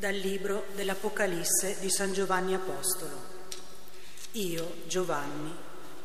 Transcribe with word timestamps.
Dal 0.00 0.14
libro 0.14 0.64
dell'Apocalisse 0.74 1.76
di 1.78 1.90
San 1.90 2.14
Giovanni 2.14 2.54
Apostolo. 2.54 3.22
Io, 4.32 4.76
Giovanni, 4.86 5.54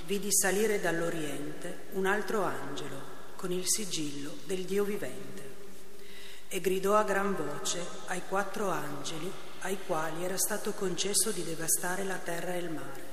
vidi 0.06 0.34
salire 0.34 0.82
dall'Oriente 0.82 1.86
un 1.94 2.06
altro 2.06 2.44
angelo 2.44 3.00
con 3.38 3.54
il 3.54 3.66
sigillo 3.66 4.40
del 4.44 4.66
Dio 4.66 4.84
vivente 4.84 5.44
e 6.50 6.60
gridò 6.60 6.98
a 6.98 7.06
gran 7.06 7.38
voce 7.38 7.80
ai 8.08 8.24
quattro 8.28 8.70
angeli 8.70 9.32
ai 9.60 9.78
quali 9.88 10.26
era 10.26 10.36
stato 10.36 10.74
concesso 10.74 11.32
di 11.32 11.46
devastare 11.46 12.04
la 12.04 12.18
terra 12.18 12.54
e 12.54 12.58
il 12.58 12.72
mare. 12.72 13.04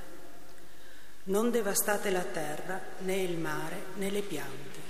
Non 1.27 1.53
devastate 1.53 2.11
la 2.11 2.25
terra, 2.25 2.83
né 3.03 3.23
il 3.23 3.39
mare, 3.39 3.85
né 3.99 4.11
le 4.11 4.23
piante, 4.23 4.81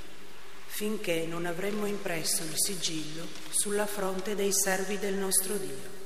finché 0.74 1.26
non 1.26 1.44
avremmo 1.44 1.84
impresso 1.84 2.42
il 2.44 2.54
sigillo 2.54 3.26
sulla 3.50 3.84
fronte 3.84 4.34
dei 4.34 4.54
servi 4.54 4.98
del 4.98 5.12
nostro 5.12 5.54
Dio. 5.58 6.00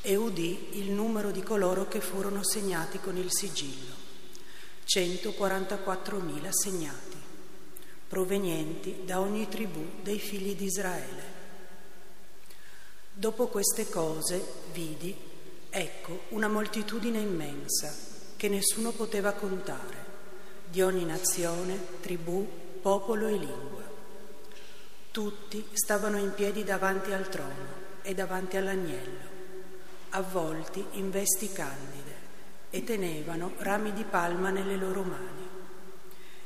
E 0.00 0.16
udì 0.16 0.78
il 0.78 0.90
numero 0.90 1.30
di 1.30 1.42
coloro 1.42 1.86
che 1.86 2.00
furono 2.00 2.42
segnati 2.42 2.98
con 3.00 3.18
il 3.18 3.30
sigillo, 3.30 3.94
144.000 4.86 6.48
segnati, 6.48 7.16
provenienti 8.08 9.02
da 9.04 9.20
ogni 9.20 9.46
tribù 9.46 10.00
dei 10.02 10.18
figli 10.18 10.56
di 10.56 10.64
Israele. 10.64 11.32
Dopo 13.12 13.48
queste 13.48 13.90
cose 13.90 14.42
vidi, 14.72 15.14
ecco, 15.68 16.22
una 16.30 16.48
moltitudine 16.48 17.18
immensa 17.18 17.94
che 18.36 18.48
nessuno 18.48 18.92
poteva 18.92 19.32
contare, 19.32 20.12
di 20.66 20.80
ogni 20.80 21.04
nazione, 21.04 22.00
tribù, 22.00 22.62
popolo 22.84 23.28
e 23.28 23.36
lingua. 23.38 23.82
Tutti 25.10 25.66
stavano 25.72 26.18
in 26.18 26.34
piedi 26.34 26.64
davanti 26.64 27.12
al 27.12 27.30
trono 27.30 27.82
e 28.02 28.12
davanti 28.12 28.58
all'agnello, 28.58 29.28
avvolti 30.10 30.84
in 30.92 31.10
vesti 31.10 31.50
candide 31.50 32.14
e 32.68 32.84
tenevano 32.84 33.54
rami 33.56 33.94
di 33.94 34.04
palma 34.04 34.50
nelle 34.50 34.76
loro 34.76 35.02
mani 35.02 35.48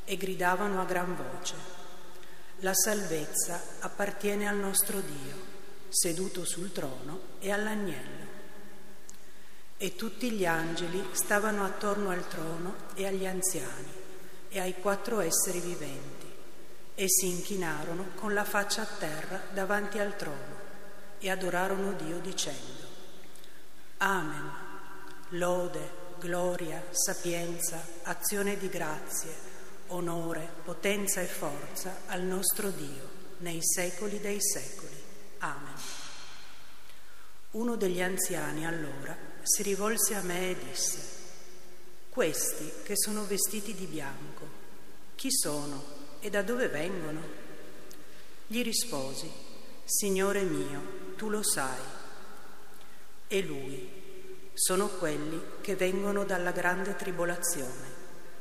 e 0.05 0.17
gridavano 0.17 0.81
a 0.81 0.85
gran 0.85 1.17
voce, 1.17 1.57
la 2.59 2.73
salvezza 2.73 3.61
appartiene 3.81 4.47
al 4.47 4.59
nostro 4.59 5.01
Dio, 5.01 5.35
seduto 5.89 6.45
sul 6.45 6.71
trono 6.71 7.21
e 7.41 7.51
all'agnello. 7.51 8.27
E 9.77 9.97
tutti 9.97 10.31
gli 10.31 10.47
angeli 10.47 11.05
stavano 11.11 11.65
attorno 11.65 12.11
al 12.11 12.29
trono 12.29 12.75
e 12.95 13.09
agli 13.09 13.27
anziani 13.27 13.93
e 14.51 14.61
ai 14.61 14.75
quattro 14.81 15.19
esseri 15.19 15.59
viventi 15.59 16.28
e 17.01 17.09
si 17.09 17.29
inchinarono 17.29 18.09
con 18.17 18.35
la 18.35 18.43
faccia 18.43 18.83
a 18.83 18.97
terra 18.99 19.41
davanti 19.53 20.01
al 20.01 20.17
trono 20.17 20.57
e 21.21 21.31
adorarono 21.31 21.93
Dio 21.93 22.19
dicendo, 22.19 22.87
Amen, 23.99 24.51
lode, 25.29 25.91
gloria, 26.19 26.85
sapienza, 26.91 27.81
azione 28.03 28.59
di 28.59 28.69
grazie, 28.69 29.33
onore, 29.89 30.51
potenza 30.65 31.21
e 31.21 31.27
forza 31.27 32.01
al 32.07 32.23
nostro 32.23 32.71
Dio 32.71 33.09
nei 33.39 33.61
secoli 33.63 34.19
dei 34.19 34.43
secoli. 34.43 35.01
Amen. 35.39 35.75
Uno 37.53 37.77
degli 37.77 38.03
anziani 38.03 38.67
allora 38.67 39.17
si 39.43 39.63
rivolse 39.63 40.17
a 40.17 40.23
me 40.23 40.51
e 40.51 40.57
disse, 40.69 40.99
questi 42.09 42.73
che 42.83 42.97
sono 42.97 43.25
vestiti 43.25 43.73
di 43.73 43.87
bianco, 43.87 44.49
chi 45.15 45.29
sono? 45.31 45.98
E 46.21 46.31
da 46.31 46.43
dove 46.43 46.69
vengono? 46.69 47.21
Gli 48.47 48.63
risposi, 48.63 49.31
Signore 49.85 50.43
mio, 50.43 51.15
tu 51.17 51.29
lo 51.29 51.43
sai. 51.43 51.81
E 53.27 53.43
lui, 53.43 54.51
sono 54.55 54.89
quelli 54.89 55.41
che 55.61 55.77
vengono 55.77 56.25
dalla 56.25 56.51
grande 56.51 56.97
tribolazione, 56.97 57.97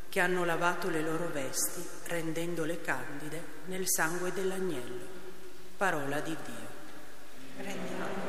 che 0.10 0.20
hanno 0.20 0.46
lavato 0.46 0.90
le 0.90 1.02
loro 1.02 1.28
vesti 1.28 1.86
rendendole 2.06 2.82
candide 2.82 3.44
nel 3.66 3.84
sangue 3.86 4.32
dell'agnello. 4.34 5.06
Parola 5.78 6.20
di 6.22 6.36
Dio. 6.44 6.76
Rendiamo 7.58 8.27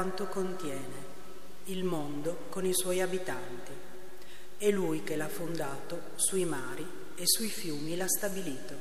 quanto 0.00 0.28
contiene, 0.28 0.94
il 1.64 1.84
mondo 1.84 2.46
con 2.48 2.64
i 2.64 2.72
suoi 2.72 3.02
abitanti. 3.02 3.70
È 4.56 4.70
lui 4.70 5.02
che 5.02 5.14
l'ha 5.14 5.28
fondato 5.28 6.12
sui 6.14 6.46
mari 6.46 6.86
e 7.16 7.26
sui 7.26 7.50
fiumi 7.50 7.94
l'ha 7.98 8.08
stabilito. 8.08 8.74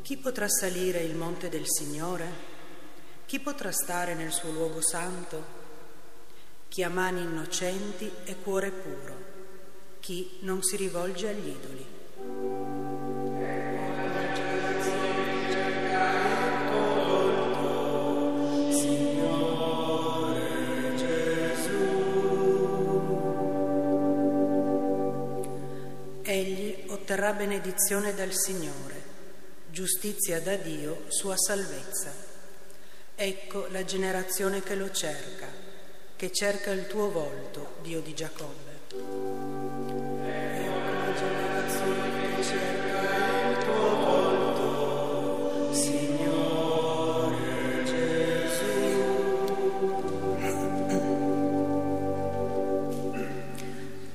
Chi 0.00 0.16
potrà 0.16 0.48
salire 0.48 1.00
il 1.00 1.14
monte 1.14 1.50
del 1.50 1.64
Signore? 1.66 2.32
Chi 3.26 3.38
potrà 3.38 3.70
stare 3.70 4.14
nel 4.14 4.32
suo 4.32 4.50
luogo 4.50 4.80
santo? 4.80 5.59
Chi 6.70 6.84
ha 6.84 6.88
mani 6.88 7.22
innocenti 7.22 8.08
e 8.22 8.36
cuore 8.36 8.70
puro, 8.70 9.16
chi 9.98 10.38
non 10.42 10.62
si 10.62 10.76
rivolge 10.76 11.28
agli 11.28 11.48
idoli. 11.48 11.86
Egli 26.22 26.84
otterrà 26.86 27.32
benedizione 27.32 28.14
dal 28.14 28.32
Signore, 28.32 29.02
giustizia 29.68 30.40
da 30.40 30.54
Dio, 30.54 31.02
sua 31.08 31.36
salvezza. 31.36 32.14
Ecco 33.16 33.66
la 33.70 33.84
generazione 33.84 34.62
che 34.62 34.76
lo 34.76 34.88
cerca 34.92 35.59
che 36.20 36.30
cerca 36.32 36.70
il 36.70 36.86
tuo 36.86 37.10
volto, 37.10 37.76
Dio 37.80 38.02
di 38.02 38.12
Giacobbe. 38.12 38.80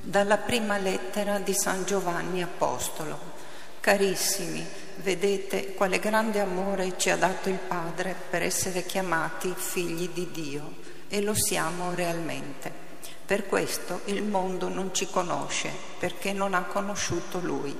Dalla 0.02 0.36
prima 0.36 0.78
lettera 0.78 1.40
di 1.40 1.54
San 1.54 1.84
Giovanni 1.84 2.40
Apostolo. 2.40 3.18
Carissimi, 3.80 4.64
vedete 4.98 5.74
quale 5.74 5.98
grande 5.98 6.38
amore 6.38 6.96
ci 6.98 7.10
ha 7.10 7.16
dato 7.16 7.48
il 7.48 7.58
Padre 7.58 8.14
per 8.30 8.42
essere 8.42 8.84
chiamati 8.84 9.52
figli 9.56 10.08
di 10.10 10.30
Dio 10.30 10.94
e 11.08 11.22
lo 11.22 11.34
siamo 11.34 11.94
realmente. 11.94 12.72
Per 13.26 13.46
questo 13.46 14.02
il 14.06 14.22
mondo 14.22 14.68
non 14.68 14.94
ci 14.94 15.08
conosce, 15.08 15.70
perché 15.98 16.32
non 16.32 16.54
ha 16.54 16.62
conosciuto 16.62 17.40
Lui. 17.40 17.76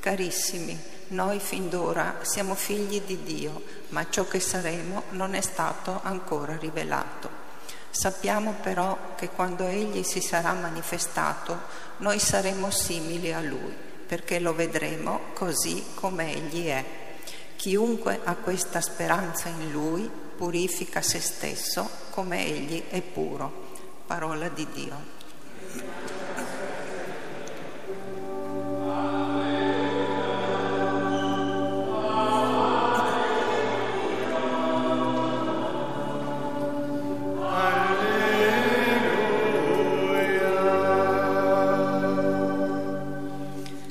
Carissimi, 0.00 0.78
noi 1.08 1.38
fin 1.38 1.68
d'ora 1.68 2.18
siamo 2.22 2.54
figli 2.54 3.00
di 3.02 3.22
Dio, 3.22 3.62
ma 3.88 4.08
ciò 4.10 4.26
che 4.26 4.40
saremo 4.40 5.04
non 5.10 5.34
è 5.34 5.40
stato 5.40 6.00
ancora 6.02 6.56
rivelato. 6.56 7.28
Sappiamo 7.90 8.54
però 8.62 9.14
che 9.16 9.28
quando 9.28 9.66
Egli 9.66 10.04
si 10.04 10.20
sarà 10.20 10.52
manifestato, 10.52 11.58
noi 11.98 12.18
saremo 12.18 12.70
simili 12.70 13.32
a 13.32 13.40
Lui, 13.40 13.74
perché 14.06 14.38
lo 14.38 14.54
vedremo 14.54 15.20
così 15.34 15.84
come 15.94 16.32
Egli 16.32 16.66
è. 16.66 16.84
Chiunque 17.56 18.20
ha 18.24 18.36
questa 18.36 18.80
speranza 18.80 19.48
in 19.48 19.70
Lui 19.70 20.08
purifica 20.36 21.02
se 21.02 21.20
stesso 21.20 21.90
come 22.10 22.44
Egli 22.44 22.82
è 22.88 23.00
puro. 23.00 23.68
Parola 24.06 24.48
di 24.48 24.66
Dio. 24.72 25.18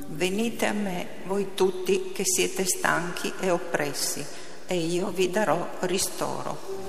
Venite 0.08 0.66
a 0.66 0.72
me 0.72 1.06
voi 1.24 1.54
tutti 1.54 2.12
che 2.12 2.24
siete 2.26 2.66
stanchi 2.66 3.32
e 3.40 3.50
oppressi, 3.50 4.24
e 4.66 4.76
io 4.76 5.08
vi 5.08 5.30
darò 5.30 5.66
ristoro. 5.80 6.79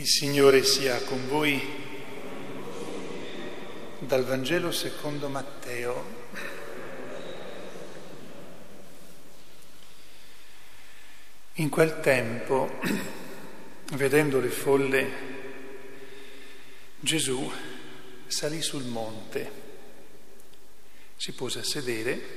Il 0.00 0.06
Signore 0.06 0.62
sia 0.62 0.96
con 1.02 1.26
voi 1.26 1.87
dal 3.98 4.24
Vangelo 4.24 4.70
secondo 4.70 5.28
Matteo. 5.28 6.26
In 11.54 11.68
quel 11.68 12.00
tempo, 12.00 12.78
vedendo 13.94 14.38
le 14.38 14.50
folle, 14.50 15.10
Gesù 17.00 17.50
salì 18.26 18.62
sul 18.62 18.84
monte, 18.84 19.50
si 21.16 21.32
pose 21.32 21.58
a 21.58 21.64
sedere 21.64 22.36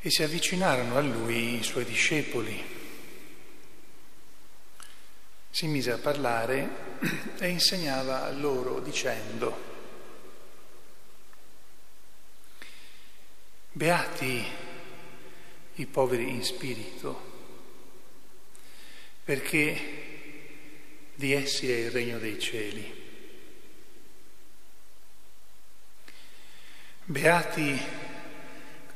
e 0.00 0.10
si 0.10 0.22
avvicinarono 0.22 0.96
a 0.96 1.00
lui 1.00 1.58
i 1.58 1.62
suoi 1.64 1.84
discepoli 1.84 2.73
si 5.54 5.68
mise 5.68 5.92
a 5.92 5.98
parlare 5.98 6.98
e 7.38 7.48
insegnava 7.48 8.28
loro 8.32 8.80
dicendo, 8.80 9.72
Beati 13.70 14.44
i 15.74 15.86
poveri 15.86 16.28
in 16.28 16.42
spirito, 16.42 17.32
perché 19.22 21.12
di 21.14 21.32
essi 21.32 21.70
è 21.70 21.76
il 21.76 21.90
regno 21.92 22.18
dei 22.18 22.40
cieli. 22.40 23.02
Beati 27.04 27.80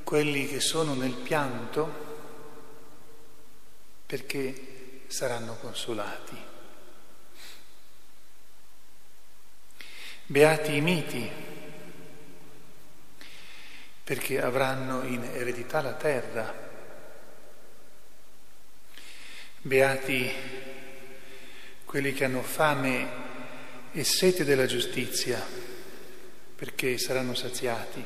quelli 0.02 0.48
che 0.48 0.58
sono 0.58 0.94
nel 0.94 1.14
pianto, 1.14 2.06
perché 4.06 5.04
saranno 5.06 5.54
consolati. 5.54 6.47
Beati 10.30 10.76
i 10.76 10.82
miti, 10.82 11.26
perché 14.04 14.42
avranno 14.42 15.02
in 15.04 15.22
eredità 15.22 15.80
la 15.80 15.94
terra. 15.94 16.54
Beati 19.62 20.30
quelli 21.86 22.12
che 22.12 22.26
hanno 22.26 22.42
fame 22.42 23.08
e 23.92 24.04
sete 24.04 24.44
della 24.44 24.66
giustizia, 24.66 25.42
perché 26.56 26.98
saranno 26.98 27.34
saziati. 27.34 28.04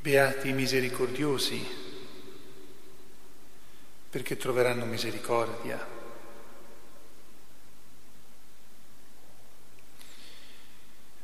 Beati 0.00 0.48
i 0.48 0.52
misericordiosi, 0.52 1.64
perché 4.10 4.36
troveranno 4.36 4.86
misericordia. 4.86 6.01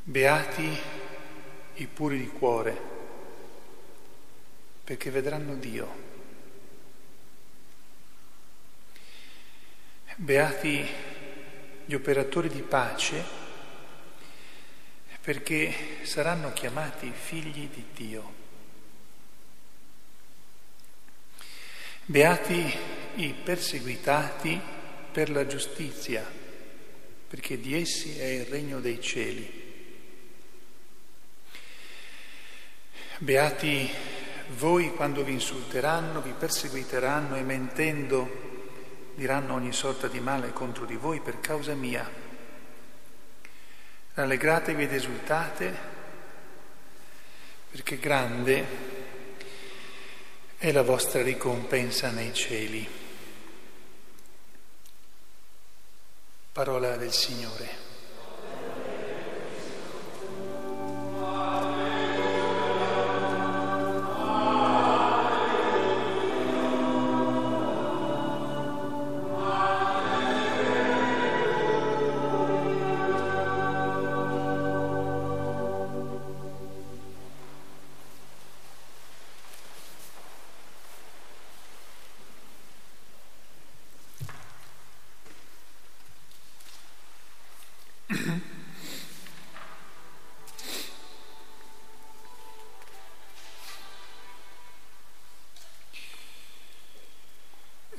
Beati 0.09 0.75
i 1.75 1.85
puri 1.85 2.17
di 2.17 2.29
cuore, 2.29 2.75
perché 4.83 5.11
vedranno 5.11 5.53
Dio. 5.53 5.87
Beati 10.15 10.83
gli 11.85 11.93
operatori 11.93 12.49
di 12.49 12.63
pace, 12.63 13.23
perché 15.21 15.99
saranno 16.01 16.53
chiamati 16.53 17.11
figli 17.13 17.69
di 17.69 17.85
Dio. 17.93 18.33
Beati 22.05 22.77
i 23.17 23.35
perseguitati 23.43 24.59
per 25.11 25.29
la 25.29 25.45
giustizia, 25.45 26.27
perché 27.27 27.59
di 27.59 27.79
essi 27.79 28.17
è 28.17 28.25
il 28.25 28.45
regno 28.45 28.79
dei 28.79 28.99
cieli. 28.99 29.58
Beati 33.21 33.91
voi 34.55 34.93
quando 34.93 35.25
vi 35.25 35.33
insulteranno, 35.33 36.21
vi 36.21 36.31
perseguiteranno 36.31 37.35
e 37.35 37.41
mentendo 37.41 38.47
diranno 39.13 39.55
ogni 39.55 39.73
sorta 39.73 40.07
di 40.07 40.21
male 40.21 40.53
contro 40.53 40.85
di 40.85 40.95
voi 40.95 41.19
per 41.19 41.41
causa 41.41 41.73
mia. 41.73 42.09
Rallegratevi 44.13 44.83
ed 44.83 44.93
esultate 44.93 45.77
perché 47.71 47.99
grande 47.99 48.65
è 50.57 50.71
la 50.71 50.83
vostra 50.83 51.21
ricompensa 51.21 52.11
nei 52.11 52.33
cieli. 52.33 52.87
Parola 56.53 56.95
del 56.95 57.11
Signore. 57.11 57.88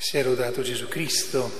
Sia 0.03 0.23
rodato 0.23 0.63
Gesù 0.63 0.89
Cristo. 0.89 1.51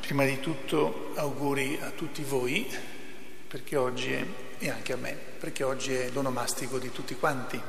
Prima 0.00 0.24
di 0.24 0.40
tutto 0.40 1.12
auguri 1.14 1.78
a 1.80 1.90
tutti 1.90 2.24
voi, 2.24 2.68
perché 3.46 3.76
oggi 3.76 4.12
è, 4.12 4.26
e 4.58 4.70
anche 4.70 4.92
a 4.92 4.96
me, 4.96 5.12
perché 5.12 5.62
oggi 5.62 5.94
è 5.94 6.10
l'onomastico 6.10 6.80
di 6.80 6.90
tutti 6.90 7.14
quanti. 7.14 7.62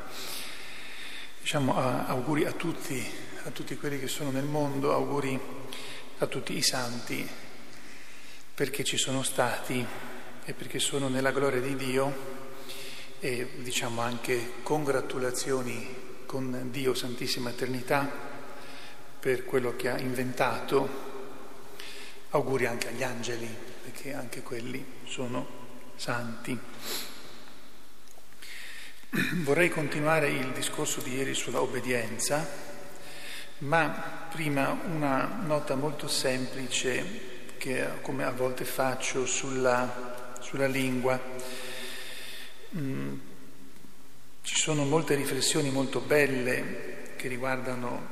Diciamo 1.39 1.75
auguri 1.77 2.45
a 2.45 2.51
tutti, 2.53 2.99
a 3.43 3.51
tutti 3.51 3.77
quelli 3.77 3.99
che 3.99 4.07
sono 4.07 4.31
nel 4.31 4.45
mondo, 4.45 4.91
auguri 4.91 5.39
a 6.17 6.25
tutti 6.25 6.57
i 6.57 6.63
santi, 6.63 7.29
perché 8.55 8.83
ci 8.83 8.97
sono 8.97 9.21
stati 9.21 9.85
e 10.43 10.53
perché 10.53 10.79
sono 10.79 11.09
nella 11.09 11.31
gloria 11.31 11.61
di 11.61 11.75
Dio 11.75 12.31
e 13.19 13.49
diciamo 13.57 14.01
anche 14.01 14.53
congratulazioni 14.63 16.02
con 16.33 16.71
Dio 16.71 16.95
Santissima 16.95 17.51
Eternità 17.51 18.09
per 19.19 19.45
quello 19.45 19.75
che 19.75 19.89
ha 19.89 19.99
inventato. 19.99 21.11
Auguri 22.31 22.65
anche 22.65 22.87
agli 22.87 23.03
angeli, 23.03 23.47
perché 23.83 24.15
anche 24.15 24.41
quelli 24.41 24.83
sono 25.05 25.47
santi. 25.95 26.57
Vorrei 29.43 29.69
continuare 29.69 30.29
il 30.29 30.51
discorso 30.53 31.01
di 31.01 31.13
ieri 31.13 31.35
sulla 31.35 31.61
obbedienza, 31.61 32.49
ma 33.59 34.27
prima 34.31 34.71
una 34.85 35.39
nota 35.45 35.75
molto 35.75 36.07
semplice 36.07 37.53
che 37.59 38.01
come 38.01 38.23
a 38.23 38.31
volte 38.31 38.65
faccio 38.65 39.27
sulla, 39.27 40.33
sulla 40.39 40.65
lingua. 40.65 41.21
Mm, 42.75 43.19
ci 44.43 44.55
sono 44.57 44.83
molte 44.83 45.15
riflessioni 45.15 45.69
molto 45.69 46.01
belle 46.01 47.13
che 47.15 47.29
riguardano 47.29 48.07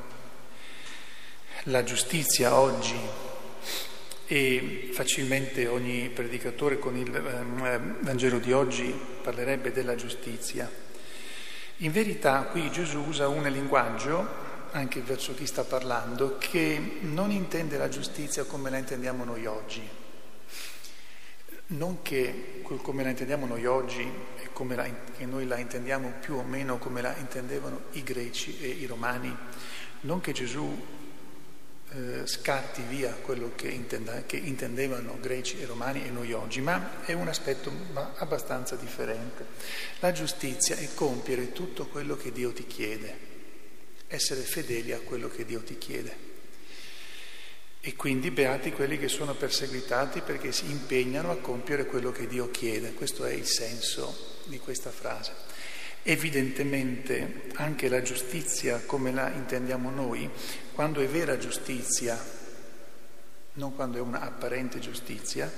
la 1.64 1.84
giustizia 1.84 2.56
oggi 2.58 2.96
e 4.28 4.90
facilmente 4.94 5.68
ogni 5.68 6.10
predicatore 6.10 6.80
con 6.80 6.96
il 6.96 7.14
ehm, 7.14 7.98
Vangelo 8.00 8.40
di 8.40 8.54
oggi 8.54 8.98
parlerebbe 9.22 9.74
della 9.74 9.96
giustizia. 9.96 10.72
In 11.78 11.92
verità 11.92 12.44
qui 12.44 12.72
Gesù 12.72 13.00
usa 13.00 13.28
un 13.28 13.44
linguaggio, 13.44 14.26
anche 14.72 15.02
verso 15.02 15.34
chi 15.34 15.46
sta 15.46 15.66
parlando, 15.66 16.38
che 16.38 17.00
non 17.02 17.32
intende 17.32 17.78
la 17.78 17.90
giustizia 17.90 18.46
come 18.46 18.70
la 18.70 18.78
intendiamo 18.78 19.26
noi 19.26 19.46
oggi. 19.48 20.01
Non 21.72 22.02
che 22.02 22.64
come 22.82 23.04
la 23.04 23.10
intendiamo 23.10 23.46
noi 23.46 23.66
oggi 23.66 24.02
e 24.02 24.50
come 24.52 24.76
la, 24.76 24.88
che 25.18 25.26
noi 25.26 25.46
la 25.46 25.58
intendiamo 25.58 26.14
più 26.20 26.36
o 26.36 26.44
meno 26.44 26.78
come 26.78 27.02
la 27.02 27.16
intendevano 27.18 27.84
i 27.92 28.04
greci 28.04 28.60
e 28.60 28.68
i 28.68 28.86
romani, 28.86 29.36
non 30.02 30.20
che 30.20 30.32
Gesù 30.34 31.00
eh, 31.94 32.26
scatti 32.26 32.82
via 32.84 33.14
quello 33.14 33.52
che, 33.56 33.68
intenda, 33.68 34.24
che, 34.26 34.38
intendevano 34.38 35.18
greci 35.20 35.60
e 35.60 35.66
romani 35.66 36.06
e 36.06 36.10
noi 36.10 36.34
oggi, 36.34 36.62
ma 36.62 37.04
è 37.06 37.14
un 37.14 37.28
aspetto 37.28 37.72
abbastanza 38.16 38.76
differente. 38.76 39.46
La 40.00 40.12
giustizia 40.12 40.76
è 40.76 40.90
compiere 40.94 41.52
tutto 41.52 41.88
quello 41.88 42.16
che 42.16 42.32
Dio 42.32 42.52
ti 42.54 42.66
chiede, 42.66 43.18
essere 44.08 44.42
fedeli 44.42 44.92
a 44.92 45.00
quello 45.00 45.30
che 45.30 45.46
Dio 45.46 45.62
ti 45.62 45.78
chiede. 45.78 46.31
E 47.84 47.96
quindi 47.96 48.30
beati 48.30 48.72
quelli 48.72 49.00
che 49.00 49.08
sono 49.08 49.34
perseguitati 49.34 50.22
perché 50.22 50.52
si 50.52 50.70
impegnano 50.70 51.32
a 51.32 51.38
compiere 51.38 51.88
quello 51.88 52.12
che 52.12 52.28
Dio 52.28 52.52
chiede. 52.52 52.94
Questo 52.94 53.26
è 53.26 53.32
il 53.32 53.48
senso 53.48 54.38
di 54.46 54.60
questa 54.60 54.92
frase. 54.92 55.34
Evidentemente 56.04 57.50
anche 57.56 57.90
la 57.90 58.04
giustizia 58.04 58.84
come 58.86 59.12
la 59.12 59.30
intendiamo 59.32 59.90
noi, 59.90 60.30
quando 60.74 61.02
è 61.02 61.08
vera 61.08 61.40
giustizia, 61.40 62.24
non 63.54 63.74
quando 63.76 63.98
è 63.98 64.02
una 64.02 64.22
apparente 64.22 64.78
giustizia, 64.78 65.52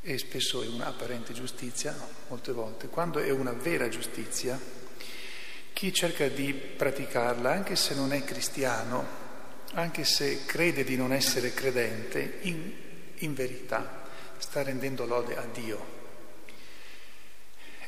e 0.00 0.18
spesso 0.18 0.60
è 0.60 0.66
una 0.66 0.86
apparente 0.86 1.32
giustizia, 1.32 1.96
molte 2.28 2.50
volte, 2.50 2.88
quando 2.88 3.20
è 3.20 3.30
una 3.30 3.52
vera 3.52 3.88
giustizia, 3.88 4.60
chi 5.72 5.92
cerca 5.92 6.26
di 6.28 6.52
praticarla, 6.52 7.50
anche 7.50 7.76
se 7.76 7.94
non 7.94 8.12
è 8.12 8.24
cristiano, 8.24 9.23
anche 9.72 10.04
se 10.04 10.44
crede 10.44 10.84
di 10.84 10.96
non 10.96 11.12
essere 11.12 11.52
credente, 11.52 12.38
in, 12.42 12.72
in 13.16 13.34
verità 13.34 14.02
sta 14.38 14.62
rendendo 14.62 15.06
lode 15.06 15.36
a 15.36 15.46
Dio 15.52 15.94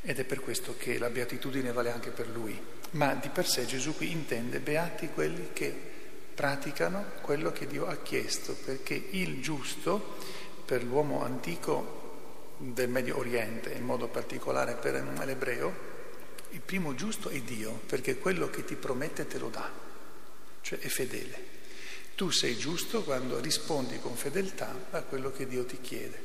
ed 0.06 0.20
è 0.20 0.24
per 0.24 0.40
questo 0.40 0.76
che 0.78 0.98
la 0.98 1.10
beatitudine 1.10 1.72
vale 1.72 1.90
anche 1.90 2.10
per 2.10 2.28
lui. 2.28 2.56
Ma 2.92 3.14
di 3.14 3.28
per 3.28 3.44
sé 3.44 3.66
Gesù 3.66 3.96
qui 3.96 4.12
intende 4.12 4.60
beati 4.60 5.08
quelli 5.08 5.48
che 5.52 5.74
praticano 6.32 7.04
quello 7.22 7.50
che 7.50 7.66
Dio 7.66 7.86
ha 7.86 7.96
chiesto, 7.96 8.54
perché 8.54 8.94
il 9.10 9.42
giusto 9.42 10.16
per 10.64 10.84
l'uomo 10.84 11.24
antico 11.24 12.54
del 12.58 12.88
Medio 12.88 13.18
Oriente, 13.18 13.72
in 13.72 13.84
modo 13.84 14.06
particolare 14.06 14.74
per 14.74 14.94
l'ebreo, 15.24 15.74
il 16.50 16.60
primo 16.60 16.94
giusto 16.94 17.28
è 17.28 17.40
Dio, 17.40 17.72
perché 17.86 18.16
quello 18.18 18.48
che 18.48 18.64
ti 18.64 18.76
promette 18.76 19.26
te 19.26 19.38
lo 19.38 19.48
dà, 19.48 19.68
cioè 20.60 20.78
è 20.78 20.88
fedele. 20.88 21.54
Tu 22.16 22.30
sei 22.30 22.56
giusto 22.56 23.02
quando 23.02 23.40
rispondi 23.40 24.00
con 24.00 24.16
fedeltà 24.16 24.74
a 24.90 25.02
quello 25.02 25.30
che 25.30 25.46
Dio 25.46 25.66
ti 25.66 25.78
chiede. 25.82 26.18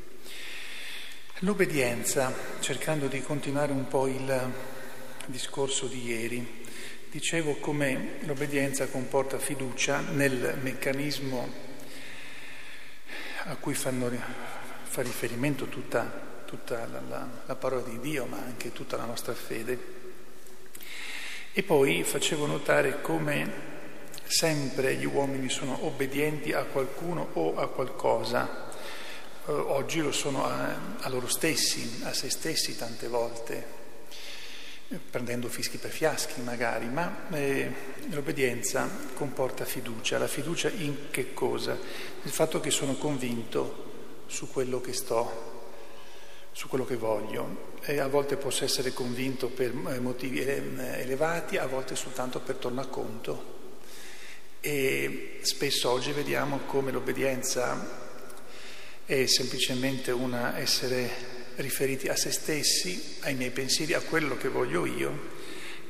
L'obbedienza, 1.39 2.33
cercando 2.62 3.07
di 3.07 3.21
continuare 3.21 3.74
un 3.74 3.86
po' 3.89 4.07
il 4.07 4.53
discorso 5.25 5.88
di 5.88 6.05
ieri, 6.05 6.63
dicevo 7.10 7.55
come 7.57 8.19
l'obbedienza 8.21 8.88
comporta 8.88 9.38
fiducia 9.38 10.00
nel 10.00 10.57
meccanismo 10.62 11.51
a 13.48 13.57
cui 13.57 13.74
fanno, 13.74 14.10
fa 14.83 15.01
riferimento 15.01 15.65
tutta, 15.65 16.43
tutta 16.45 16.88
la, 16.88 17.01
la, 17.01 17.27
la 17.45 17.55
parola 17.55 17.81
di 17.81 18.00
Dio, 18.00 18.25
ma 18.27 18.38
anche 18.38 18.71
tutta 18.71 18.95
la 18.95 19.03
nostra 19.03 19.33
fede. 19.33 19.77
E 21.51 21.63
poi 21.63 22.03
facevo 22.05 22.45
notare 22.45 23.01
come 23.01 23.71
sempre 24.31 24.95
gli 24.95 25.05
uomini 25.05 25.50
sono 25.50 25.85
obbedienti 25.85 26.53
a 26.53 26.63
qualcuno 26.63 27.27
o 27.33 27.57
a 27.57 27.67
qualcosa 27.67 28.69
eh, 29.47 29.51
oggi 29.51 30.01
lo 30.01 30.11
sono 30.11 30.45
a, 30.45 30.75
a, 31.00 31.09
loro 31.09 31.27
stessi, 31.27 32.01
a 32.03 32.13
se 32.13 32.29
stessi 32.29 32.77
tante 32.77 33.07
volte, 33.07 33.65
eh, 34.88 34.97
prendendo 34.97 35.50
fischi 35.50 35.77
per 35.77 35.89
fiaschi 35.89 36.41
magari, 36.41 36.88
ma 36.88 37.27
eh, 37.31 37.73
l'obbedienza 38.11 38.88
comporta 39.15 39.65
fiducia. 39.65 40.19
La 40.19 40.27
fiducia 40.27 40.69
in 40.69 41.09
che 41.09 41.33
cosa? 41.33 41.75
Il 42.23 42.31
fatto 42.31 42.59
che 42.59 42.69
sono 42.69 42.93
convinto 42.95 43.89
su 44.27 44.50
quello 44.51 44.79
che 44.79 44.93
sto, 44.93 45.50
su 46.51 46.67
quello 46.67 46.85
che 46.85 46.95
voglio. 46.95 47.69
E 47.81 48.00
a 48.00 48.07
volte 48.07 48.38
posso 48.38 48.63
essere 48.63 48.93
convinto 48.93 49.47
per 49.50 49.71
eh, 49.71 50.00
motivi 50.00 50.39
elevati, 50.39 51.57
a 51.57 51.65
volte 51.65 51.95
soltanto 51.95 52.39
per 52.41 52.57
tornaconto. 52.57 53.61
E 54.63 55.39
spesso 55.41 55.89
oggi 55.89 56.12
vediamo 56.12 56.60
come 56.68 56.91
l'obbedienza 56.91 58.00
è 59.03 59.25
semplicemente 59.25 60.12
una 60.12 60.60
essere 60.60 61.10
riferiti 61.56 62.10
a 62.10 62.15
se 62.15 62.32
stessi, 62.32 63.18
ai 63.22 63.34
miei 63.34 63.50
pensieri, 63.50 63.96
a 63.96 64.01
quello 64.01 64.38
che 64.38 64.50
voglio 64.50 64.86
io, 64.86 65.30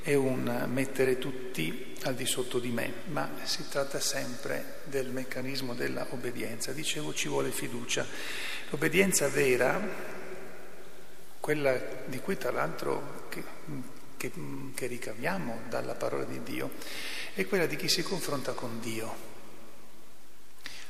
è 0.01 0.13
un 0.13 0.69
mettere 0.71 1.17
tutti 1.17 1.95
al 2.03 2.15
di 2.15 2.25
sotto 2.25 2.59
di 2.59 2.69
me, 2.69 2.93
ma 3.07 3.29
si 3.43 3.67
tratta 3.67 3.99
sempre 3.99 4.79
del 4.85 5.09
meccanismo 5.09 5.75
della 5.75 6.07
obbedienza. 6.11 6.71
Dicevo 6.71 7.13
ci 7.13 7.27
vuole 7.27 7.51
fiducia. 7.51 8.07
L'obbedienza 8.69 9.27
vera, 9.27 9.85
quella 11.41 11.77
di 12.05 12.19
cui 12.19 12.37
tra 12.37 12.51
l'altro 12.51 13.27
che, 14.21 14.31
che, 14.75 14.85
ricaviamo 14.85 15.61
dalla 15.67 15.95
parola 15.95 16.25
di 16.25 16.43
Dio, 16.43 16.69
è 17.33 17.47
quella 17.47 17.65
di 17.65 17.75
chi 17.75 17.89
si 17.89 18.03
confronta 18.03 18.53
con 18.53 18.79
Dio 18.79 19.29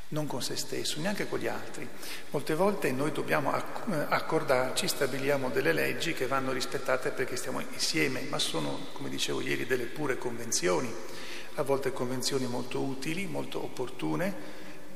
non 0.09 0.27
con 0.27 0.41
se 0.41 0.57
stesso, 0.57 0.99
neanche 0.99 1.29
con 1.29 1.39
gli 1.39 1.47
altri. 1.47 1.87
Molte 2.31 2.53
volte 2.53 2.91
noi 2.91 3.13
dobbiamo 3.13 3.53
accordarci, 3.53 4.85
stabiliamo 4.85 5.49
delle 5.51 5.71
leggi 5.71 6.11
che 6.11 6.27
vanno 6.27 6.51
rispettate 6.51 7.11
perché 7.11 7.37
stiamo 7.37 7.61
insieme, 7.61 8.19
ma 8.23 8.37
sono, 8.37 8.87
come 8.91 9.07
dicevo 9.07 9.39
ieri, 9.39 9.65
delle 9.65 9.85
pure 9.85 10.17
convenzioni, 10.17 10.93
a 11.55 11.61
volte 11.61 11.93
convenzioni 11.93 12.45
molto 12.45 12.81
utili, 12.81 13.25
molto 13.25 13.63
opportune, 13.63 14.35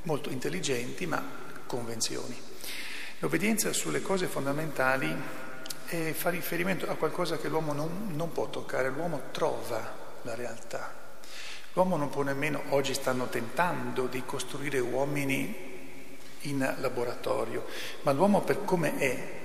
molto 0.02 0.30
intelligenti, 0.30 1.06
ma 1.06 1.26
convenzioni. 1.66 2.38
L'obbedienza 3.20 3.72
sulle 3.72 4.02
cose 4.02 4.28
fondamentali 4.28 5.16
eh, 5.88 6.14
fa 6.14 6.30
riferimento 6.30 6.90
a 6.90 6.96
qualcosa 6.96 7.38
che 7.38 7.48
l'uomo 7.48 7.74
non, 7.74 8.12
non 8.14 8.32
può 8.32 8.50
toccare, 8.50 8.90
l'uomo 8.90 9.24
trova 9.32 10.04
la 10.22 10.36
realtà. 10.36 11.04
L'uomo 11.74 11.98
non 11.98 12.10
può 12.10 12.24
nemmeno, 12.24 12.64
oggi 12.70 12.94
stanno 12.94 13.28
tentando 13.28 14.08
di 14.08 14.24
costruire 14.26 14.80
uomini 14.80 15.74
in 16.42 16.76
laboratorio, 16.80 17.66
ma 18.04 18.12
l'uomo 18.12 18.42
per 18.42 18.64
come 18.64 18.98
è 18.98 19.44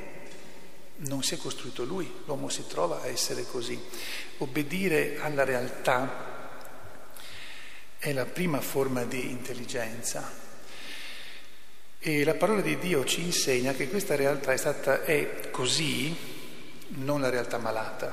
non 1.03 1.23
si 1.23 1.35
è 1.35 1.39
costruito 1.39 1.85
lui, 1.85 2.11
l'uomo 2.27 2.49
si 2.49 2.67
trova 2.67 3.01
a 3.01 3.07
essere 3.07 3.45
così. 3.47 3.81
Obbedire 4.39 5.19
alla 5.21 5.45
realtà 5.45 6.29
è 7.99 8.13
la 8.13 8.27
prima 8.27 8.61
forma 8.61 9.05
di 9.05 9.31
intelligenza. 9.31 10.49
E 11.99 12.25
la 12.25 12.35
parola 12.35 12.61
di 12.61 12.79
Dio 12.79 13.05
ci 13.05 13.23
insegna 13.23 13.73
che 13.73 13.89
questa 13.89 14.17
realtà 14.17 14.53
è, 14.53 14.57
stata, 14.57 15.05
è 15.05 15.51
così, 15.51 16.17
non 16.97 17.21
la 17.21 17.29
realtà 17.29 17.59
malata, 17.59 18.13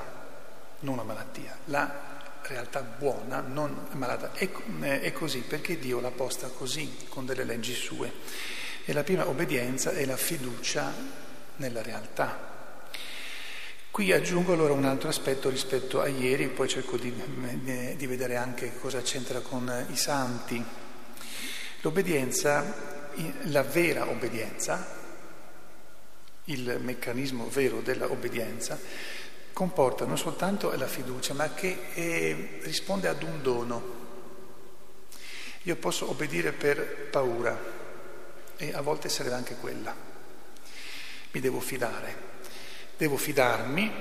non 0.79 0.93
una 0.93 1.03
malattia, 1.03 1.57
la 1.65 2.15
realtà 2.43 2.81
buona, 2.81 3.41
non 3.41 3.87
malata. 3.91 4.31
È, 4.33 4.49
è 4.79 5.11
così 5.11 5.39
perché 5.39 5.79
Dio 5.79 5.99
l'ha 5.99 6.11
posta 6.11 6.47
così, 6.47 7.05
con 7.09 7.25
delle 7.25 7.43
leggi 7.43 7.73
sue. 7.73 8.11
E 8.85 8.93
la 8.93 9.03
prima 9.03 9.27
obbedienza 9.27 9.91
è 9.91 10.05
la 10.05 10.15
fiducia 10.15 10.93
nella 11.57 11.81
realtà. 11.81 12.55
Qui 13.91 14.11
aggiungo 14.11 14.53
allora 14.53 14.73
un 14.73 14.85
altro 14.85 15.09
aspetto 15.09 15.49
rispetto 15.49 16.01
a 16.01 16.07
ieri, 16.07 16.47
poi 16.49 16.67
cerco 16.67 16.97
di, 16.97 17.11
di 17.97 18.05
vedere 18.05 18.35
anche 18.35 18.77
cosa 18.79 19.01
c'entra 19.01 19.39
con 19.39 19.87
i 19.89 19.95
santi. 19.95 20.63
L'obbedienza, 21.81 23.11
la 23.45 23.63
vera 23.63 24.07
obbedienza, 24.07 24.96
il 26.49 26.79
meccanismo 26.81 27.47
vero 27.49 27.81
della 27.81 28.09
obbedienza, 28.09 28.79
comporta 29.53 30.05
non 30.05 30.17
soltanto 30.17 30.71
la 30.75 30.87
fiducia, 30.87 31.33
ma 31.33 31.53
che 31.53 31.77
eh, 31.93 32.59
risponde 32.61 33.07
ad 33.07 33.23
un 33.23 33.41
dono. 33.41 33.95
Io 35.63 35.75
posso 35.77 36.09
obbedire 36.09 36.53
per 36.53 37.09
paura 37.09 37.57
e 38.55 38.73
a 38.73 38.81
volte 38.81 39.09
serve 39.09 39.33
anche 39.33 39.55
quella. 39.55 39.93
Mi 41.31 41.39
devo 41.39 41.59
fidare, 41.59 42.15
devo 42.95 43.17
fidarmi, 43.17 43.91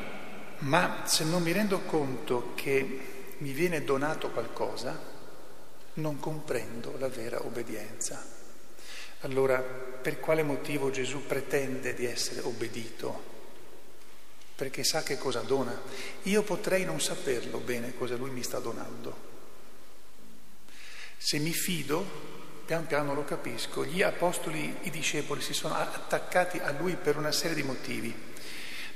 ma 0.59 1.03
se 1.05 1.25
non 1.25 1.43
mi 1.43 1.53
rendo 1.53 1.81
conto 1.81 2.53
che 2.55 3.35
mi 3.39 3.53
viene 3.53 3.83
donato 3.83 4.31
qualcosa, 4.31 4.99
non 5.95 6.21
comprendo 6.21 6.95
la 6.99 7.09
vera 7.09 7.45
obbedienza. 7.45 8.46
Allora, 9.27 9.59
per 9.59 10.21
quale 10.21 10.45
motivo 10.45 10.91
Gesù 10.91 11.27
pretende 11.27 11.95
di 11.95 12.07
essere 12.07 12.43
obbedito? 12.43 13.35
Perché 14.55 14.85
sa 14.85 15.03
che 15.03 15.19
cosa 15.19 15.41
dona. 15.41 15.77
Io 16.23 16.43
potrei 16.45 16.85
non 16.85 17.01
saperlo 17.01 17.59
bene 17.59 17.97
cosa 17.97 18.15
lui 18.15 18.31
mi 18.31 18.45
sta 18.45 18.61
donando. 18.61 19.35
Se 21.17 21.39
mi 21.39 21.53
fido, 21.53 22.05
pian 22.65 22.87
piano 22.87 23.15
lo 23.15 23.25
capisco. 23.25 23.85
Gli 23.85 24.01
apostoli, 24.01 24.77
i 24.83 24.91
discepoli 24.91 25.41
si 25.41 25.55
sono 25.55 25.75
attaccati 25.75 26.59
a 26.59 26.71
lui 26.71 26.95
per 26.95 27.17
una 27.17 27.33
serie 27.33 27.57
di 27.57 27.65
motivi, 27.65 28.15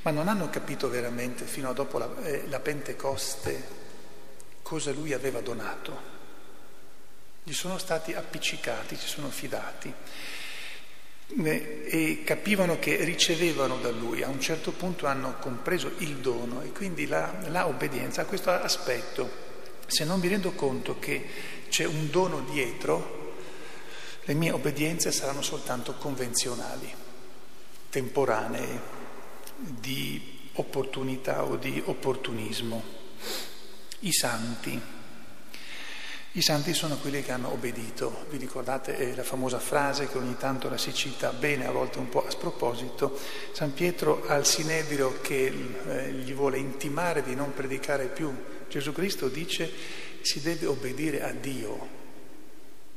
ma 0.02 0.12
non 0.12 0.28
hanno 0.28 0.48
capito 0.48 0.88
veramente 0.88 1.44
fino 1.44 1.70
a 1.70 1.72
dopo 1.72 1.98
la, 1.98 2.08
eh, 2.22 2.46
la 2.46 2.60
Pentecoste 2.60 3.78
cosa 4.62 4.92
lui 4.92 5.12
aveva 5.12 5.40
donato. 5.40 6.19
Gli 7.42 7.52
sono 7.52 7.78
stati 7.78 8.12
appiccicati, 8.12 8.96
si 8.96 9.08
sono 9.08 9.28
fidati 9.28 9.92
e 11.42 12.22
capivano 12.24 12.78
che 12.78 12.96
ricevevano 13.04 13.78
da 13.78 13.90
lui, 13.90 14.22
a 14.22 14.28
un 14.28 14.40
certo 14.40 14.72
punto 14.72 15.06
hanno 15.06 15.36
compreso 15.38 15.92
il 15.98 16.16
dono 16.16 16.62
e 16.62 16.72
quindi 16.72 17.06
la, 17.06 17.32
la 17.48 17.66
obbedienza 17.66 18.22
a 18.22 18.24
questo 18.24 18.50
aspetto. 18.50 19.48
Se 19.86 20.04
non 20.04 20.20
mi 20.20 20.28
rendo 20.28 20.52
conto 20.52 20.98
che 20.98 21.24
c'è 21.68 21.84
un 21.84 22.10
dono 22.10 22.40
dietro, 22.40 23.18
le 24.24 24.34
mie 24.34 24.50
obbedienze 24.50 25.12
saranno 25.12 25.42
soltanto 25.42 25.94
convenzionali, 25.94 26.92
temporanee, 27.90 28.98
di 29.56 30.48
opportunità 30.54 31.44
o 31.44 31.56
di 31.56 31.82
opportunismo. 31.84 32.82
I 34.00 34.12
santi. 34.12 34.98
I 36.32 36.42
santi 36.42 36.74
sono 36.74 36.96
quelli 36.98 37.22
che 37.22 37.32
hanno 37.32 37.52
obbedito. 37.52 38.26
Vi 38.30 38.36
ricordate 38.36 38.96
eh, 38.96 39.16
la 39.16 39.24
famosa 39.24 39.58
frase 39.58 40.08
che 40.08 40.16
ogni 40.16 40.36
tanto 40.36 40.68
la 40.68 40.78
si 40.78 40.94
cita 40.94 41.32
bene, 41.32 41.66
a 41.66 41.72
volte 41.72 41.98
un 41.98 42.08
po' 42.08 42.24
a 42.24 42.30
sproposito. 42.30 43.18
San 43.52 43.74
Pietro 43.74 44.24
al 44.26 44.46
Sinedrio 44.46 45.20
che 45.20 45.46
eh, 45.46 46.12
gli 46.12 46.32
vuole 46.32 46.58
intimare 46.58 47.24
di 47.24 47.34
non 47.34 47.52
predicare 47.52 48.06
più 48.06 48.32
Gesù 48.70 48.92
Cristo 48.92 49.26
dice 49.26 49.68
si 50.20 50.40
deve 50.40 50.66
obbedire 50.66 51.22
a 51.22 51.32
Dio, 51.32 51.88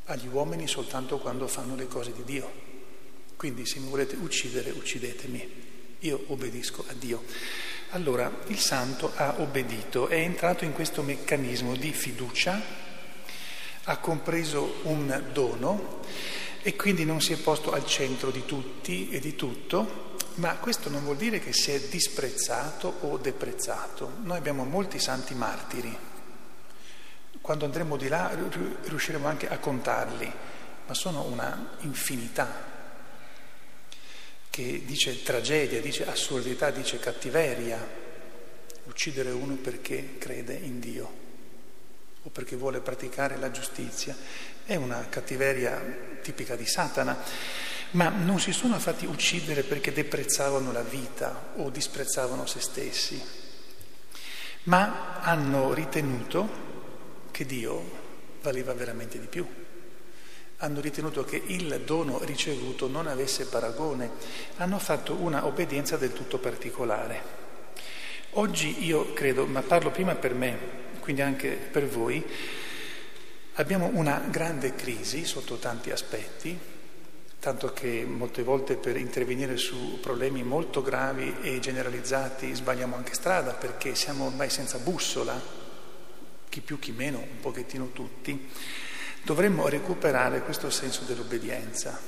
agli 0.06 0.28
uomini 0.28 0.68
soltanto 0.68 1.18
quando 1.18 1.48
fanno 1.48 1.76
le 1.76 1.88
cose 1.88 2.14
di 2.14 2.24
Dio. 2.24 2.52
Quindi 3.36 3.66
se 3.66 3.80
mi 3.80 3.90
volete 3.90 4.16
uccidere, 4.16 4.70
uccidetemi. 4.70 5.62
Io 6.00 6.24
obbedisco 6.28 6.86
a 6.88 6.94
Dio. 6.94 7.24
Allora, 7.90 8.32
il 8.48 8.60
santo 8.60 9.12
ha 9.16 9.36
obbedito, 9.40 10.08
è 10.08 10.18
entrato 10.18 10.66
in 10.66 10.74
questo 10.74 11.02
meccanismo 11.02 11.76
di 11.76 11.92
fiducia, 11.92 12.62
ha 13.86 13.98
compreso 13.98 14.80
un 14.84 15.30
dono 15.34 16.00
e 16.62 16.76
quindi 16.76 17.04
non 17.04 17.22
si 17.22 17.34
è 17.34 17.38
posto 17.38 17.74
al 17.74 17.86
centro 17.86 18.32
di 18.32 18.46
tutti 18.46 19.10
e 19.10 19.20
di 19.20 19.36
tutto, 19.36 20.12
ma 20.36 20.56
questo 20.56 20.90
non 20.90 21.04
vuol 21.04 21.18
dire 21.18 21.40
che 21.40 21.52
si 21.52 21.72
è 21.72 21.80
disprezzato 21.80 23.00
o 23.02 23.18
deprezzato. 23.18 24.14
Noi 24.22 24.38
abbiamo 24.38 24.64
molti 24.64 25.00
santi 25.00 25.36
martiri, 25.36 25.96
quando 27.42 27.66
andremo 27.66 27.98
di 27.98 28.08
là 28.08 28.34
riusciremo 28.84 29.28
anche 29.28 29.50
a 29.50 29.58
contarli, 29.58 30.32
ma 30.88 30.94
sono 30.94 31.24
una 31.24 31.76
infinità 31.82 32.72
che 34.50 34.84
dice 34.86 35.24
tragedia, 35.24 35.82
dice 35.82 36.08
assurdità, 36.08 36.70
dice 36.70 37.00
cattiveria, 37.00 37.86
uccidere 38.86 39.32
uno 39.32 39.56
perché 39.56 40.18
crede 40.18 40.54
in 40.54 40.80
Dio 40.80 41.23
o 42.24 42.30
perché 42.30 42.56
vuole 42.56 42.80
praticare 42.80 43.38
la 43.38 43.52
giustizia, 43.52 44.16
è 44.66 44.76
una 44.76 45.08
cattiveria 45.10 45.80
tipica 46.22 46.56
di 46.56 46.66
Satana, 46.66 47.18
ma 47.92 48.10
non 48.10 48.40
si 48.40 48.52
sono 48.52 48.80
fatti 48.80 49.06
uccidere 49.06 49.64
perché 49.64 49.92
deprezzavano 49.92 50.72
la 50.72 50.82
vita 50.82 51.52
o 51.58 51.70
disprezzavano 51.70 52.46
se 52.46 52.60
stessi, 52.60 53.22
ma 54.64 55.20
hanno 55.22 55.74
ritenuto 55.74 56.72
che 57.32 57.46
Dio 57.46 58.02
valeva 58.42 58.74
veramente 58.74 59.20
di 59.20 59.28
più. 59.28 59.46
Hanno 60.58 60.80
ritenuto 60.80 61.26
che 61.26 61.42
il 61.48 61.82
dono 61.84 62.24
ricevuto 62.24 62.88
non 62.88 63.08
avesse 63.08 63.48
paragone, 63.48 64.12
hanno 64.58 64.80
fatto 64.80 65.16
una 65.16 65.46
obbedienza 65.46 65.98
del 65.98 66.14
tutto 66.14 66.38
particolare. 66.38 67.42
Oggi 68.32 68.86
io 68.86 69.12
credo, 69.14 69.46
ma 69.46 69.62
parlo 69.62 69.92
prima 69.92 70.16
per 70.16 70.34
me, 70.34 70.58
quindi 71.04 71.22
anche 71.22 71.50
per 71.50 71.86
voi, 71.86 72.26
abbiamo 73.56 73.90
una 73.92 74.24
grande 74.30 74.74
crisi 74.74 75.26
sotto 75.26 75.58
tanti 75.58 75.92
aspetti, 75.92 76.58
tanto 77.42 77.74
che 77.74 78.06
molte 78.08 78.42
volte 78.42 78.78
per 78.78 78.96
intervenire 78.96 79.58
su 79.58 80.00
problemi 80.00 80.44
molto 80.44 80.82
gravi 80.82 81.36
e 81.42 81.60
generalizzati 81.60 82.56
sbagliamo 82.56 82.96
anche 82.96 83.16
strada 83.16 83.52
perché 83.52 83.96
siamo 83.96 84.28
ormai 84.28 84.50
senza 84.50 84.78
bussola, 84.78 85.38
chi 86.48 86.62
più 86.62 86.80
chi 86.80 86.94
meno, 86.94 87.18
un 87.18 87.42
pochettino 87.42 87.90
tutti, 87.92 88.50
dovremmo 89.24 89.68
recuperare 89.68 90.42
questo 90.42 90.70
senso 90.70 91.04
dell'obbedienza. 91.04 92.00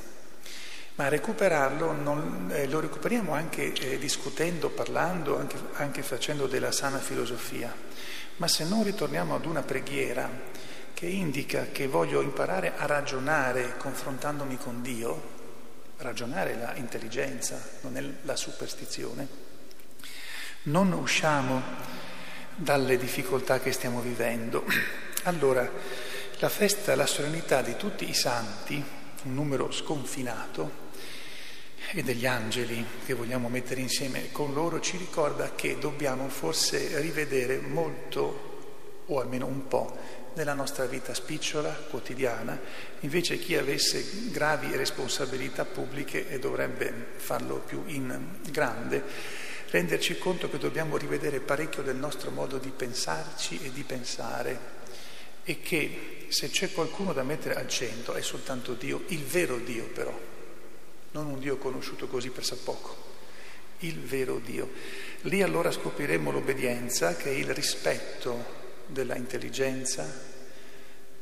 Ma 0.95 1.09
recuperarlo 1.09 1.91
non, 1.91 2.49
eh, 2.53 2.67
lo 2.67 2.79
recuperiamo 2.79 3.33
anche 3.33 3.73
eh, 3.73 3.97
discutendo, 3.97 4.69
parlando, 4.69 5.37
anche, 5.37 5.57
anche 5.73 6.01
facendo 6.01 6.47
della 6.47 6.71
sana 6.71 6.99
filosofia. 6.99 7.73
Ma 8.37 8.47
se 8.47 8.63
non 8.63 8.83
ritorniamo 8.83 9.35
ad 9.35 9.45
una 9.45 9.61
preghiera 9.61 10.29
che 10.93 11.05
indica 11.07 11.67
che 11.73 11.87
voglio 11.87 12.21
imparare 12.21 12.73
a 12.77 12.85
ragionare 12.85 13.75
confrontandomi 13.77 14.57
con 14.57 14.81
Dio, 14.81 15.33
ragionare 15.97 16.53
è 16.53 16.73
l'intelligenza, 16.75 17.59
non 17.81 17.97
è 17.97 18.03
la 18.21 18.35
superstizione, 18.37 19.27
non 20.63 20.93
usciamo 20.93 21.61
dalle 22.55 22.97
difficoltà 22.97 23.59
che 23.59 23.71
stiamo 23.71 23.99
vivendo. 23.99 24.63
Allora, 25.25 25.67
la 26.37 26.49
festa, 26.49 26.95
la 26.95 27.07
solennità 27.07 27.63
di 27.63 27.75
tutti 27.77 28.07
i 28.07 28.13
santi, 28.13 28.75
un 29.23 29.33
numero 29.33 29.71
sconfinato, 29.71 30.84
e 31.91 32.03
degli 32.03 32.25
angeli 32.25 32.83
che 33.05 33.13
vogliamo 33.13 33.49
mettere 33.49 33.81
insieme 33.81 34.31
con 34.31 34.53
loro, 34.53 34.79
ci 34.79 34.97
ricorda 34.97 35.53
che 35.55 35.77
dobbiamo 35.77 36.29
forse 36.29 36.99
rivedere 36.99 37.59
molto, 37.59 39.03
o 39.05 39.19
almeno 39.19 39.45
un 39.45 39.67
po', 39.67 40.23
nella 40.35 40.53
nostra 40.53 40.85
vita 40.85 41.13
spicciola, 41.13 41.71
quotidiana, 41.89 42.59
invece 43.01 43.39
chi 43.39 43.55
avesse 43.55 44.29
gravi 44.31 44.75
responsabilità 44.75 45.63
pubbliche 45.65 46.27
e 46.29 46.39
dovrebbe 46.39 46.93
farlo 47.15 47.57
più 47.65 47.83
in 47.87 48.39
grande, 48.49 49.03
renderci 49.69 50.17
conto 50.17 50.49
che 50.49 50.57
dobbiamo 50.57 50.97
rivedere 50.97 51.39
parecchio 51.39 51.83
del 51.83 51.95
nostro 51.95 52.31
modo 52.31 52.57
di 52.57 52.69
pensarci 52.69 53.59
e 53.63 53.71
di 53.71 53.83
pensare. 53.83 54.73
E 55.43 55.61
che 55.61 56.25
se 56.29 56.49
c'è 56.49 56.71
qualcuno 56.71 57.13
da 57.13 57.23
mettere 57.23 57.55
al 57.55 57.67
centro 57.69 58.13
è 58.13 58.21
soltanto 58.21 58.73
Dio, 58.73 59.03
il 59.07 59.23
vero 59.23 59.57
Dio 59.57 59.85
però, 59.85 60.19
non 61.15 61.27
un 61.27 61.39
Dio 61.39 61.55
conosciuto 61.55 62.07
così 62.07 62.29
per 62.29 62.45
poco, 62.61 62.93
il 63.79 64.01
vero 64.01 64.39
Dio. 64.39 64.69
Lì 65.21 65.41
allora 65.41 65.71
scopriremo 65.71 66.29
l'obbedienza 66.29 67.15
che 67.15 67.29
è 67.29 67.33
il 67.33 67.53
rispetto 67.53 68.63
della 68.87 69.15
intelligenza, 69.15 70.33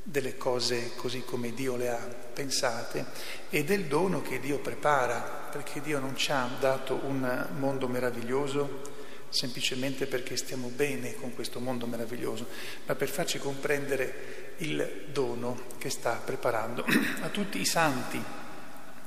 delle 0.01 0.35
cose 0.35 0.93
così 0.95 1.21
come 1.23 1.53
Dio 1.53 1.75
le 1.75 1.89
ha 1.89 1.97
pensate 1.97 3.05
e 3.51 3.63
del 3.63 3.85
dono 3.85 4.23
che 4.23 4.39
Dio 4.39 4.57
prepara, 4.57 5.49
perché 5.51 5.79
Dio 5.79 5.99
non 5.99 6.17
ci 6.17 6.31
ha 6.31 6.49
dato 6.59 6.99
un 7.03 7.49
mondo 7.59 7.87
meraviglioso 7.87 8.91
semplicemente 9.29 10.05
perché 10.05 10.35
stiamo 10.37 10.67
bene 10.67 11.15
con 11.15 11.33
questo 11.33 11.59
mondo 11.59 11.87
meraviglioso, 11.87 12.47
ma 12.85 12.95
per 12.95 13.09
farci 13.09 13.39
comprendere 13.39 14.55
il 14.57 15.05
dono 15.11 15.65
che 15.77 15.89
sta 15.89 16.21
preparando. 16.23 16.83
A 17.21 17.29
tutti 17.29 17.59
i 17.59 17.65
santi 17.65 18.41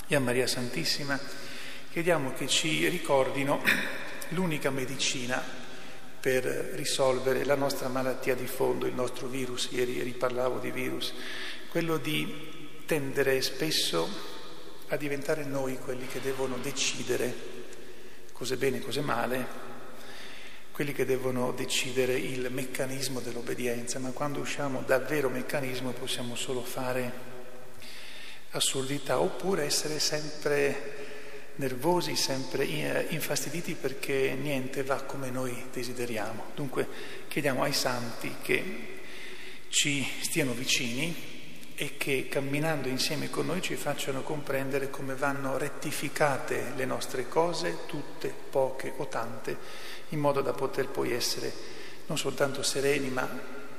e 0.08 0.14
a 0.14 0.20
Maria 0.20 0.46
Santissima 0.46 1.18
chiediamo 1.90 2.32
che 2.34 2.46
ci 2.46 2.86
ricordino 2.88 3.60
l'unica 4.30 4.70
medicina 4.70 5.42
per 6.20 6.44
risolvere 6.44 7.44
la 7.44 7.54
nostra 7.54 7.88
malattia 7.88 8.34
di 8.34 8.46
fondo, 8.46 8.86
il 8.86 8.94
nostro 8.94 9.26
virus, 9.26 9.68
ieri 9.72 10.02
riparlavo 10.02 10.58
di 10.58 10.70
virus, 10.70 11.12
quello 11.70 11.96
di 11.96 12.82
tendere 12.86 13.40
spesso 13.42 14.08
a 14.88 14.96
diventare 14.96 15.44
noi 15.44 15.78
quelli 15.78 16.06
che 16.06 16.20
devono 16.20 16.56
decidere 16.58 17.34
cose 18.32 18.56
bene 18.56 18.76
e 18.76 18.80
cose 18.80 19.00
male, 19.00 19.46
quelli 20.70 20.92
che 20.92 21.04
devono 21.04 21.52
decidere 21.52 22.14
il 22.16 22.48
meccanismo 22.50 23.20
dell'obbedienza, 23.20 23.98
ma 23.98 24.10
quando 24.10 24.40
usciamo 24.40 24.82
dal 24.86 25.04
vero 25.04 25.28
meccanismo 25.28 25.90
possiamo 25.92 26.36
solo 26.36 26.62
fare 26.62 27.34
assurdità 28.50 29.20
oppure 29.20 29.64
essere 29.64 29.98
sempre 29.98 31.04
nervosi, 31.56 32.16
sempre 32.16 32.66
eh, 32.66 33.06
infastiditi 33.10 33.74
perché 33.74 34.36
niente 34.40 34.82
va 34.82 35.02
come 35.02 35.30
noi 35.30 35.66
desideriamo. 35.72 36.46
Dunque 36.54 36.86
chiediamo 37.28 37.62
ai 37.62 37.72
santi 37.72 38.36
che 38.42 38.94
ci 39.68 40.06
stiano 40.20 40.52
vicini 40.52 41.34
e 41.74 41.96
che 41.98 42.28
camminando 42.28 42.88
insieme 42.88 43.28
con 43.28 43.46
noi 43.46 43.60
ci 43.60 43.74
facciano 43.74 44.22
comprendere 44.22 44.88
come 44.88 45.14
vanno 45.14 45.58
rettificate 45.58 46.72
le 46.74 46.86
nostre 46.86 47.28
cose, 47.28 47.80
tutte, 47.86 48.32
poche 48.50 48.94
o 48.96 49.06
tante, 49.08 49.56
in 50.10 50.18
modo 50.18 50.40
da 50.40 50.52
poter 50.52 50.88
poi 50.88 51.12
essere 51.12 51.52
non 52.06 52.16
soltanto 52.16 52.62
sereni, 52.62 53.08
ma 53.08 53.28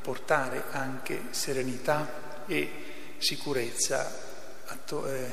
portare 0.02 0.66
anche 0.72 1.24
serenità 1.32 2.44
e 2.46 2.70
sicurezza 3.18 4.27
atto- 4.68 5.08
eh, 5.08 5.32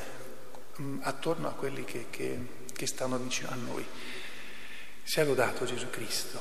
attorno 1.01 1.47
a 1.47 1.53
quelli 1.53 1.83
che, 1.85 2.07
che, 2.09 2.39
che 2.73 2.85
stanno 2.85 3.17
vicino 3.17 3.49
a 3.49 3.55
noi. 3.55 3.85
Sia 5.03 5.23
lodato 5.23 5.65
Gesù 5.65 5.89
Cristo. 5.89 6.39